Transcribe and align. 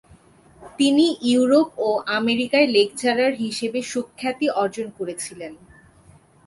তিনি 0.79 1.05
ইউরোপ 1.25 1.67
ও 1.79 1.89
আমেরিকায় 2.17 2.67
লেকচারার 2.67 3.33
হিসেবে 3.43 3.79
সুখ্যাতি 3.91 4.47
অর্জন 4.61 4.87
করেছিলেন। 4.97 5.53